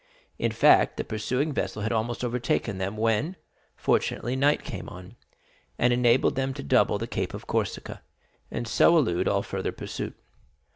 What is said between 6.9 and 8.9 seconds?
the Cape of Corsica, and